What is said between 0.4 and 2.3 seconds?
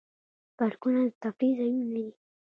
پارکونه د تفریح ځایونه دي